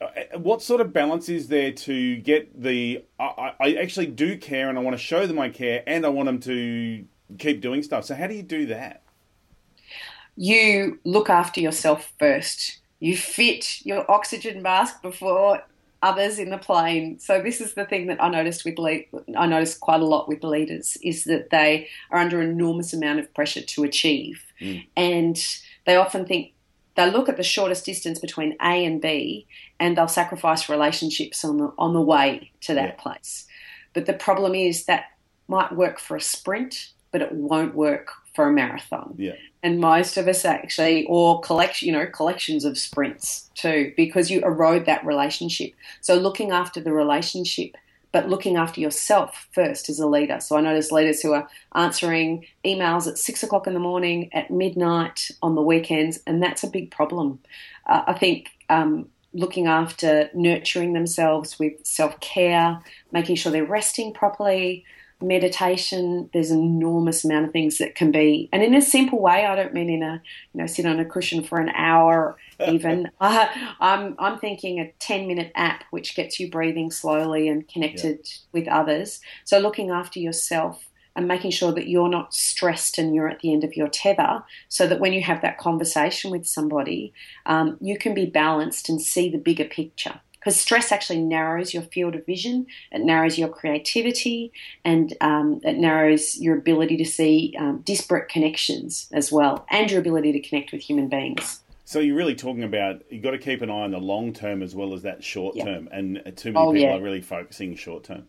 [0.00, 4.68] uh, what sort of balance is there to get the I I actually do care
[4.68, 7.04] and I want to show them I care and I want them to
[7.38, 8.04] keep doing stuff.
[8.04, 9.02] So how do you do that?
[10.40, 12.79] you look after yourself first.
[13.00, 15.62] You fit your oxygen mask before
[16.02, 17.18] others in the plane.
[17.18, 19.04] So this is the thing that I noticed with le-
[19.36, 23.32] I noticed quite a lot with leaders is that they are under enormous amount of
[23.34, 24.86] pressure to achieve, mm.
[24.96, 25.42] and
[25.86, 26.52] they often think
[26.96, 29.46] they look at the shortest distance between A and B,
[29.78, 33.02] and they'll sacrifice relationships on the on the way to that Yeah.
[33.02, 33.46] place.
[33.92, 35.04] But the problem is that
[35.48, 39.14] might work for a sprint, but it won't work for a marathon.
[39.18, 39.36] Yeah.
[39.62, 44.40] And most of us actually, or collection, you know, collections of sprints too, because you
[44.40, 45.74] erode that relationship.
[46.00, 47.76] So looking after the relationship,
[48.12, 50.40] but looking after yourself first as a leader.
[50.40, 54.50] So I notice leaders who are answering emails at six o'clock in the morning, at
[54.50, 57.38] midnight, on the weekends, and that's a big problem.
[57.86, 62.80] Uh, I think um, looking after nurturing themselves with self care,
[63.12, 64.84] making sure they're resting properly,
[65.22, 66.30] meditation.
[66.32, 69.46] There's an enormous amount of things that can be, and in a simple way.
[69.46, 72.36] I don't mean in a you know sit on a cushion for an hour
[72.68, 73.10] even.
[73.20, 73.46] uh,
[73.80, 78.60] I'm I'm thinking a ten minute app which gets you breathing slowly and connected yeah.
[78.60, 79.20] with others.
[79.44, 83.52] So looking after yourself and making sure that you're not stressed and you're at the
[83.52, 87.12] end of your tether, so that when you have that conversation with somebody,
[87.46, 91.82] um, you can be balanced and see the bigger picture because stress actually narrows your
[91.82, 94.52] field of vision, it narrows your creativity,
[94.84, 100.00] and um, it narrows your ability to see um, disparate connections as well, and your
[100.00, 101.60] ability to connect with human beings.
[101.84, 104.62] So you're really talking about you've got to keep an eye on the long term
[104.62, 106.96] as well as that short term, and too many oh, people yeah.
[106.96, 108.26] are really focusing short term.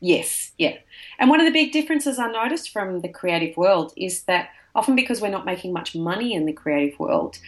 [0.00, 0.76] Yes, yeah.
[1.18, 4.94] And one of the big differences I noticed from the creative world is that often
[4.94, 7.38] because we're not making much money in the creative world,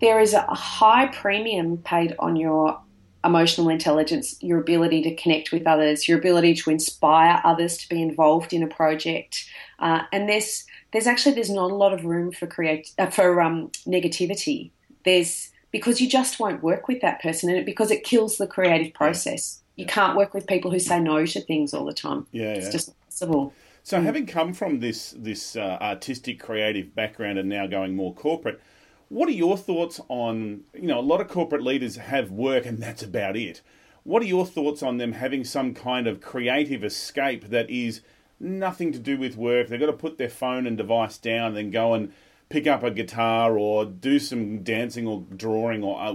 [0.00, 2.78] there is a high premium paid on your
[3.26, 8.00] emotional intelligence, your ability to connect with others, your ability to inspire others to be
[8.00, 9.44] involved in a project.
[9.78, 13.40] Uh, and there's there's actually there's not a lot of room for create uh, for
[13.40, 14.70] um, negativity.
[15.04, 18.46] There's because you just won't work with that person, and it, because it kills the
[18.46, 19.60] creative process.
[19.76, 19.92] You yeah.
[19.92, 22.26] can't work with people who say no to things all the time.
[22.32, 22.72] Yeah, it's yeah.
[22.72, 23.52] just impossible.
[23.82, 24.04] So, mm.
[24.04, 28.60] having come from this this uh, artistic, creative background, and now going more corporate,
[29.08, 32.78] what are your thoughts on, you know, a lot of corporate leaders have work and
[32.78, 33.62] that's about it.
[34.02, 38.00] What are your thoughts on them having some kind of creative escape that is
[38.38, 39.68] nothing to do with work?
[39.68, 42.12] They've got to put their phone and device down and then go and
[42.48, 46.12] pick up a guitar or do some dancing or drawing or uh,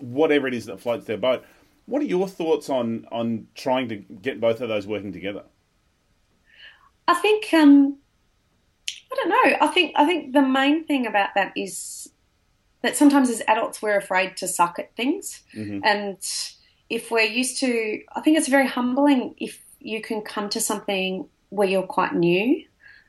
[0.00, 1.44] whatever it is that floats their boat.
[1.86, 5.44] What are your thoughts on on trying to get both of those working together?
[7.06, 7.96] I think um,
[9.10, 9.56] I don't know.
[9.62, 12.10] I think I think the main thing about that is
[12.82, 15.42] that sometimes as adults we're afraid to suck at things.
[15.54, 15.80] Mm-hmm.
[15.84, 16.18] And
[16.88, 21.28] if we're used to, I think it's very humbling if you can come to something
[21.50, 22.64] where you're quite new.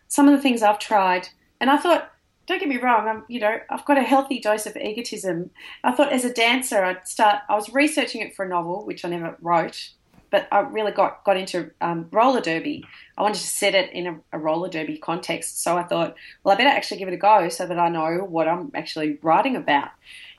[0.08, 1.30] Some of the things I've tried,
[1.62, 2.12] and I thought,
[2.48, 5.52] don't get me wrong, I'm, you know, I've got a healthy dose of egotism.
[5.84, 9.06] I thought as a dancer, I'd start, I was researching it for a novel, which
[9.06, 9.92] I never wrote,
[10.30, 12.86] but I really got got into um, roller derby.
[13.18, 16.54] I wanted to set it in a, a, roller derby context, so I thought, well,
[16.54, 19.56] I better actually give it a go so that I know what I'm actually writing
[19.56, 19.90] about.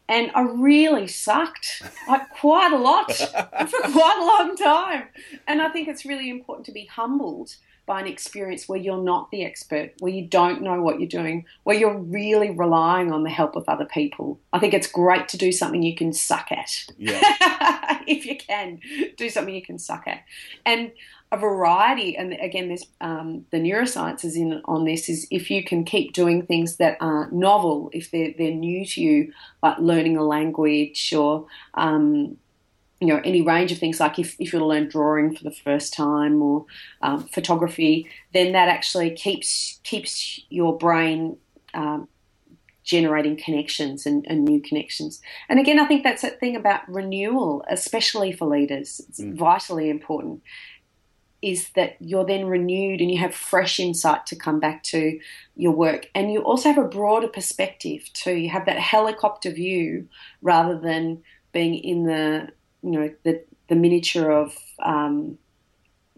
[0.08, 5.04] And I really sucked, like quite a lot, for quite a long time.
[5.46, 9.30] And I think it's really important to be humbled by an experience where you're not
[9.30, 13.30] the expert, where you don't know what you're doing, where you're really relying on the
[13.30, 14.40] help of other people.
[14.52, 16.70] I think it's great to do something you can suck at.
[16.98, 18.00] Yeah.
[18.06, 18.80] if you can,
[19.16, 20.22] do something you can suck at.
[20.64, 20.92] And
[21.32, 25.84] a variety, and again, there's um, the neurosciences in on this is if you can
[25.84, 30.24] keep doing things that are novel, if they're they're new to you, like learning a
[30.24, 32.36] language or um,
[33.00, 35.50] you know any range of things like if, if you're to learn drawing for the
[35.50, 36.66] first time or
[37.02, 41.36] um, photography then that actually keeps keeps your brain
[41.74, 42.08] um,
[42.82, 45.20] generating connections and, and, new connections.
[45.48, 49.00] And again i think that's that thing about renewal especially for leaders.
[49.08, 49.34] It's mm.
[49.34, 50.42] vitally important
[51.42, 55.18] is that you're then renewed and you have fresh insight to come back to
[55.56, 56.06] your work.
[56.14, 58.34] And you also have a broader perspective too.
[58.34, 60.06] You have that helicopter view
[60.42, 62.48] rather than being in the
[62.82, 65.38] you know the the miniature of um,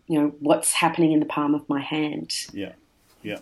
[0.07, 2.35] you know what's happening in the palm of my hand.
[2.53, 2.73] Yeah,
[3.23, 3.39] yeah.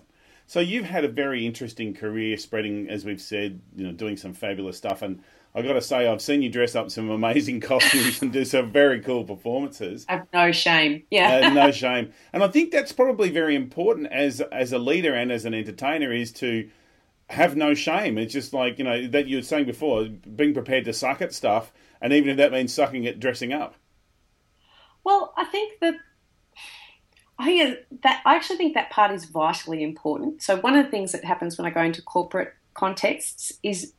[0.46, 4.34] So you've had a very interesting career, spreading as we've said, you know, doing some
[4.34, 5.00] fabulous stuff.
[5.00, 5.22] And
[5.54, 8.72] I got to say, I've seen you dress up some amazing costumes and do some
[8.72, 10.06] very cool performances.
[10.08, 11.04] I've no shame.
[11.10, 12.12] Yeah, uh, no shame.
[12.32, 16.12] And I think that's probably very important as as a leader and as an entertainer
[16.12, 16.68] is to
[17.28, 18.18] have no shame.
[18.18, 21.32] It's just like you know that you were saying before, being prepared to suck at
[21.32, 23.74] stuff and even if that means sucking at dressing up.
[25.04, 25.94] Well, I think that
[27.38, 30.42] I think that I actually think that part is vitally important.
[30.42, 33.94] So one of the things that happens when I go into corporate contexts is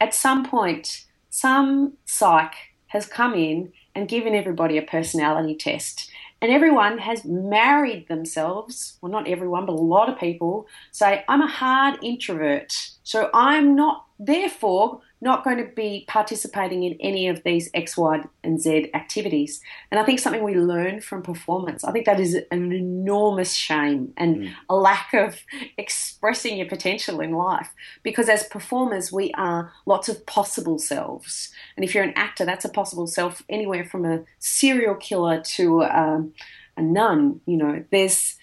[0.00, 2.54] at some point some psych
[2.88, 6.10] has come in and given everybody a personality test.
[6.42, 11.42] And everyone has married themselves, well, not everyone, but a lot of people say, I'm
[11.42, 12.72] a hard introvert.
[13.04, 18.22] So I'm not, therefore, not going to be participating in any of these X, Y,
[18.42, 19.60] and Z activities.
[19.90, 24.12] And I think something we learn from performance, I think that is an enormous shame
[24.16, 24.50] and Mm.
[24.68, 25.38] a lack of
[25.76, 27.70] expressing your potential in life.
[28.02, 31.50] Because as performers, we are lots of possible selves.
[31.76, 35.82] And if you're an actor, that's a possible self anywhere from a serial killer to
[35.84, 36.32] um,
[36.76, 37.40] a nun.
[37.46, 38.36] You know, there's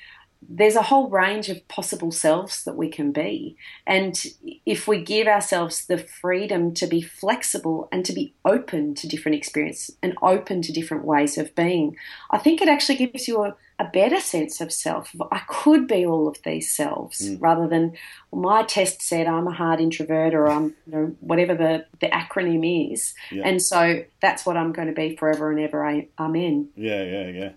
[0.50, 3.58] there's a whole range of possible selves that we can be.
[3.86, 4.18] And
[4.66, 9.38] if we give ourselves the freedom to be flexible and to be open to different
[9.38, 11.98] experience and open to different ways of being,
[12.32, 15.14] I think it actually gives you a, a better sense of self.
[15.32, 17.42] I could be all of these selves mm.
[17.42, 17.98] rather than
[18.32, 22.08] well, my test said I'm a hard introvert or I'm you know whatever the, the
[22.08, 23.14] acronym is.
[23.32, 23.44] Yeah.
[23.46, 25.86] And so that's what I'm going to be forever and ever.
[25.86, 26.70] I, Amen.
[26.76, 27.50] Yeah, yeah, yeah.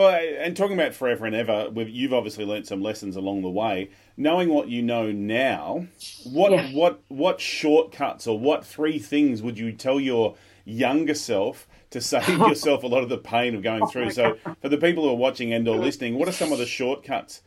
[0.00, 3.50] Well, and talking about forever and ever, we've- you've obviously learnt some lessons along the
[3.50, 3.90] way.
[4.16, 5.88] Knowing what you know now,
[6.24, 6.70] what Yeah.
[6.72, 12.26] what what shortcuts or what three things would you tell your younger self to save
[12.48, 14.08] yourself a lot of the pain of going through?
[14.12, 16.64] So, for the people who are watching and or listening, what are some of the
[16.64, 17.42] shortcuts?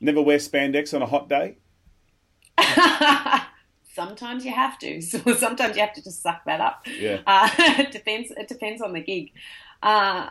[0.00, 1.56] Never wear spandex on a hot day.
[3.94, 5.00] sometimes you have to.
[5.02, 6.86] So sometimes you have to just suck that up.
[6.86, 7.22] Yeah.
[7.26, 8.30] Uh, it depends.
[8.30, 9.32] It depends on the gig.
[9.82, 10.30] Uh,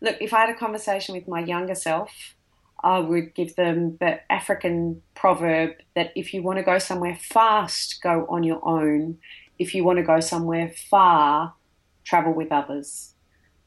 [0.00, 2.34] look, if I had a conversation with my younger self,
[2.82, 8.00] I would give them the African proverb that if you want to go somewhere fast,
[8.02, 9.18] go on your own.
[9.58, 11.54] If you want to go somewhere far,
[12.04, 13.14] travel with others.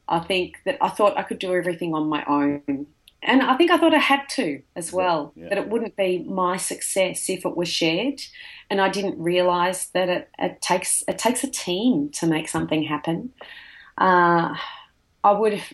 [0.08, 2.86] I think that I thought I could do everything on my own.
[3.22, 5.48] And I think I thought I had to as well, yeah.
[5.48, 8.20] that it wouldn't be my success if it was shared.
[8.68, 12.82] And I didn't realize that it, it takes it takes a team to make something
[12.82, 13.32] happen.
[13.96, 14.56] Uh,
[15.22, 15.72] I would have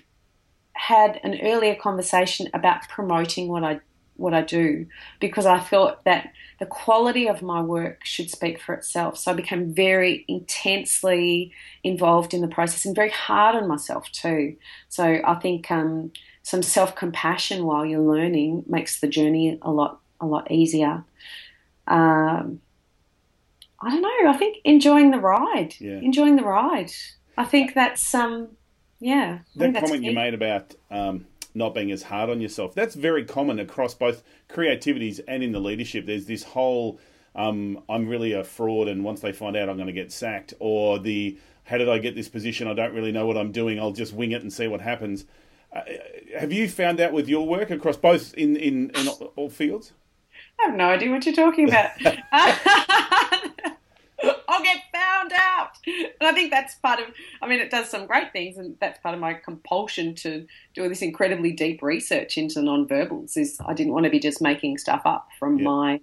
[0.80, 3.80] had an earlier conversation about promoting what I
[4.16, 4.86] what I do
[5.18, 9.16] because I thought that the quality of my work should speak for itself.
[9.18, 11.52] So I became very intensely
[11.84, 14.56] involved in the process and very hard on myself too.
[14.88, 16.12] So I think um,
[16.42, 21.04] some self compassion while you're learning makes the journey a lot a lot easier.
[21.86, 22.60] Um,
[23.82, 24.30] I don't know.
[24.30, 25.74] I think enjoying the ride.
[25.78, 25.98] Yeah.
[25.98, 26.92] Enjoying the ride.
[27.36, 28.56] I think that's um
[29.00, 29.38] yeah.
[29.56, 33.58] That comment you made about um, not being as hard on yourself, that's very common
[33.58, 36.06] across both creativities and in the leadership.
[36.06, 37.00] There's this whole,
[37.34, 40.54] um, I'm really a fraud, and once they find out, I'm going to get sacked,
[40.60, 42.68] or the, how did I get this position?
[42.68, 43.80] I don't really know what I'm doing.
[43.80, 45.24] I'll just wing it and see what happens.
[45.74, 45.80] Uh,
[46.38, 49.92] have you found that with your work across both in, in, in all fields?
[50.60, 51.90] I have no idea what you're talking about.
[54.48, 55.78] I'll get found out.
[56.20, 57.06] And I think that's part of,
[57.40, 60.86] I mean, it does some great things, and that's part of my compulsion to do
[60.88, 63.36] this incredibly deep research into nonverbals.
[63.38, 65.64] Is I didn't want to be just making stuff up from Yeah.
[65.64, 66.00] my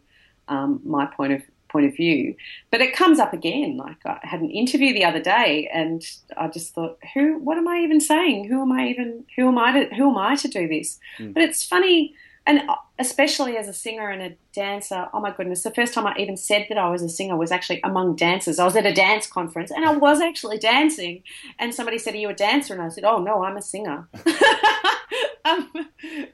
[0.48, 2.34] um, my point of point of view.
[2.72, 3.78] But it comes up again.
[3.78, 6.02] Like I had an interview the other day, and
[6.36, 7.38] I just thought, who?
[7.38, 8.46] What am I even saying?
[8.46, 9.24] Who am I even?
[9.36, 9.96] Who am I to?
[9.96, 10.98] Who am I to do this?
[11.20, 12.16] But it's funny,
[12.48, 12.62] and
[12.98, 15.08] especially as a singer and a dancer.
[15.14, 15.64] Oh my goodness!
[15.64, 18.58] The first time I even said that I was a singer was actually among dancers.
[18.58, 21.24] I was at a dance conference, and I was actually dancing.
[21.60, 24.08] And somebody said, "Are you a dancer?" And I said, "Oh no, I'm a singer."
[25.46, 25.70] um,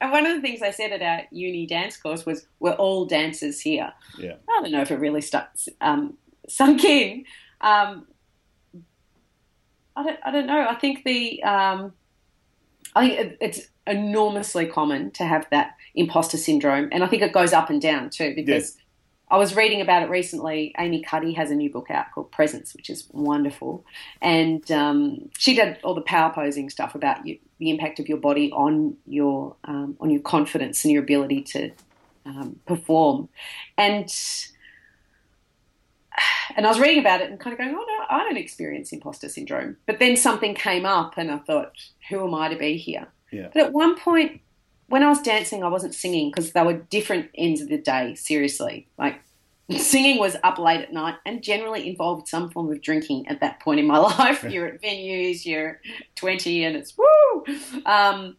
[0.00, 3.06] and one of the things I said at our uni dance course was, "We're all
[3.06, 4.36] dancers here." Yeah.
[4.48, 5.50] I don't know if it really stuck,
[5.80, 6.16] um,
[6.48, 7.24] sunk in.
[7.60, 8.06] Um,
[9.96, 10.66] I don't, I don't know.
[10.68, 11.92] I think the, um,
[12.94, 17.52] I think it's enormously common to have that imposter syndrome, and I think it goes
[17.52, 18.34] up and down too.
[18.34, 18.76] Because
[19.30, 20.74] I was reading about it recently.
[20.78, 23.84] Amy Cuddy has a new book out called Presence, which is wonderful,
[24.22, 28.18] and um, she did all the power posing stuff about you, the impact of your
[28.18, 31.70] body on your um, on your confidence and your ability to
[32.26, 33.28] um, perform,
[33.76, 34.08] and
[36.56, 38.92] and I was reading about it and kind of going, oh no, I don't experience
[38.92, 39.76] imposter syndrome.
[39.86, 41.72] But then something came up, and I thought,
[42.08, 43.08] who am I to be here?
[43.30, 43.48] Yeah.
[43.52, 44.40] But at one point,
[44.88, 48.14] when I was dancing, I wasn't singing because they were different ends of the day.
[48.14, 49.20] Seriously, like
[49.76, 53.60] singing was up late at night and generally involved some form of drinking at that
[53.60, 54.44] point in my life.
[54.44, 55.80] you're at venues, you're
[56.16, 57.44] 20, and it's woo.
[57.86, 58.36] Um,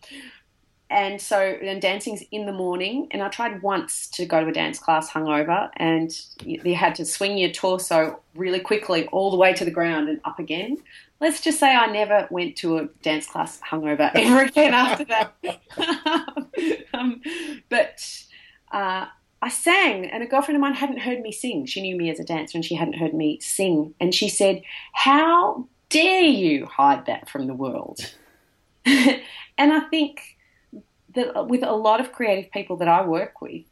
[0.89, 3.08] and so, and dancing's in the morning.
[3.12, 6.12] And I tried once to go to a dance class hungover, and
[6.43, 10.09] you, you had to swing your torso really quickly all the way to the ground
[10.09, 10.78] and up again.
[11.20, 15.34] Let's just say I never went to a dance class hungover ever again after that.
[16.93, 17.22] um,
[17.70, 18.24] but
[18.72, 19.05] uh,
[19.41, 21.66] I sang, and a girlfriend of mine hadn't heard me sing.
[21.66, 23.95] She knew me as a dancer, and she hadn't heard me sing.
[23.99, 24.62] And she said,
[24.93, 28.14] How dare you hide that from the world?
[28.86, 29.22] and
[29.57, 30.34] I think
[31.16, 33.63] that uh, with a lot of creative people that I work with,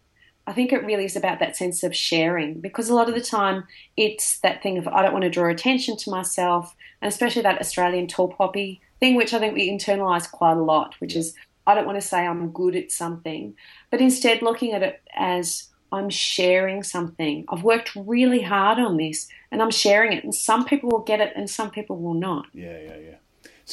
[0.46, 3.22] I think it really is about that sense of sharing because a lot of the
[3.22, 3.64] time
[3.96, 7.62] it's that thing of I don't want to draw attention to myself, and especially that
[7.62, 11.36] Australian tall poppy thing, which I think we internalize quite a lot, which is
[11.66, 13.56] I don't want to say I'm good at something,
[13.90, 17.46] but instead looking at it as I'm sharing something.
[17.50, 21.22] I've worked really hard on this and I'm sharing it, and some people will get
[21.22, 22.48] it and some people will not.
[22.52, 23.16] Yeah, yeah, yeah.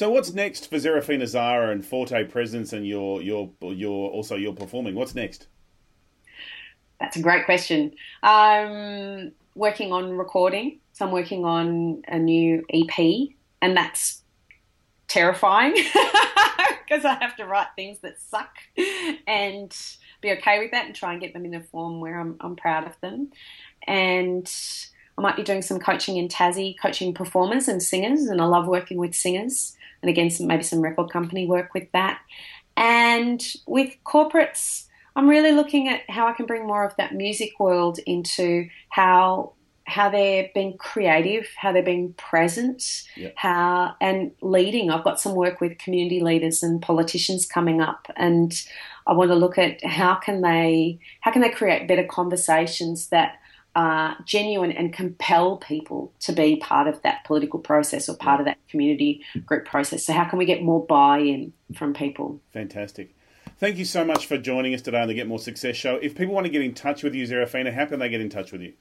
[0.01, 4.55] So what's next for Zerafina Zara and Forte Presence and your your your also your
[4.55, 4.95] performing?
[4.95, 5.47] What's next?
[6.99, 7.93] That's a great question.
[8.23, 10.79] I'm working on recording.
[10.95, 13.29] So I'm working on a new EP,
[13.61, 14.23] and that's
[15.07, 18.55] terrifying because I have to write things that suck
[19.27, 19.77] and
[20.23, 22.57] be okay with that and try and get them in a form where I'm, I'm
[22.57, 23.33] proud of them.
[23.87, 24.51] And
[25.19, 28.67] I might be doing some coaching in Tassie, coaching performers and singers, and I love
[28.67, 29.77] working with singers.
[30.03, 32.21] And again, some, maybe some record company work with that.
[32.77, 34.87] And with corporates,
[35.17, 39.53] I'm really looking at how I can bring more of that music world into how
[39.87, 43.35] how they're being creative, how they're being present, Yep.
[43.37, 44.89] how and leading.
[44.89, 48.53] I've got some work with community leaders and politicians coming up, and
[49.07, 53.39] I want to look at how can they how can they create better conversations that
[53.77, 58.47] are genuine and compel people to be part of that political process or part of
[58.47, 60.05] that community group process.
[60.05, 62.41] So how can we get more buy-in from people?
[62.53, 63.15] Fantastic.
[63.59, 65.97] Thank you so much for joining us today on the Get More Success Show.
[65.97, 68.31] If people want to get in touch with you, Zerafina, how can they get in
[68.31, 68.73] touch with you?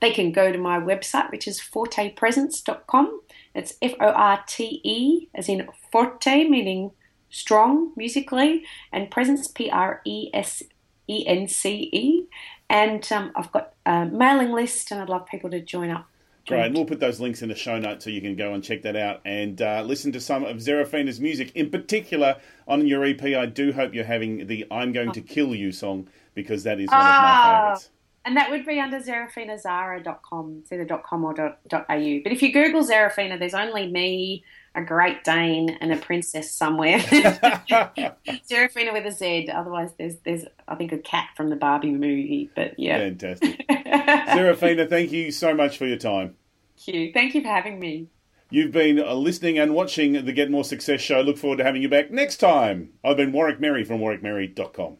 [0.00, 3.20] They can go to my website, which is fortepresence.com.
[3.54, 6.92] It's F O R T E, as in forte, meaning
[7.28, 10.62] strong musically, and presence, P R E S
[11.06, 12.26] E N C E.
[12.70, 16.06] And um, I've got a mailing list, and I'd love people to join up.
[16.46, 16.66] Great.
[16.66, 18.82] And we'll put those links in the show notes so you can go and check
[18.82, 21.50] that out and uh, listen to some of Zerafina's music.
[21.54, 22.36] In particular,
[22.68, 26.06] on your EP, I do hope you're having the I'm Going to Kill You song
[26.34, 27.62] because that is one of my Ah.
[27.72, 27.90] favourites.
[28.26, 30.58] And that would be under zerafinazara.com.
[30.62, 31.56] It's either .com or .au.
[31.68, 34.44] But if you Google Zerafina, there's only me,
[34.74, 36.98] a Great Dane, and a princess somewhere.
[36.98, 39.48] Zerafina with a Z.
[39.50, 42.50] Otherwise, there's there's I think a cat from the Barbie movie.
[42.54, 43.66] But yeah, Fantastic.
[43.68, 46.34] Zerafina, thank you so much for your time.
[46.76, 47.12] Thank you.
[47.12, 48.08] Thank you for having me.
[48.50, 51.20] You've been uh, listening and watching the Get More Success show.
[51.20, 52.90] Look forward to having you back next time.
[53.02, 54.98] I've been Warwick Merry from warwickmerry.com.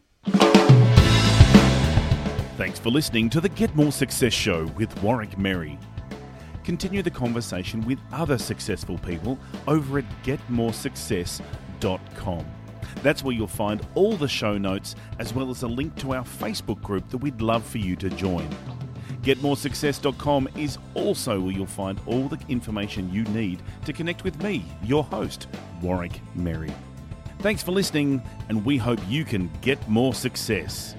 [2.57, 5.77] Thanks for listening to the Get More Success show with Warwick Merry.
[6.65, 9.37] Continue the conversation with other successful people
[9.67, 12.45] over at getmoresuccess.com.
[13.03, 16.23] That's where you'll find all the show notes as well as a link to our
[16.23, 18.49] Facebook group that we'd love for you to join.
[19.21, 24.65] GetMoreSuccess.com is also where you'll find all the information you need to connect with me,
[24.83, 25.45] your host,
[25.83, 26.73] Warwick Merry.
[27.39, 30.95] Thanks for listening, and we hope you can get more success.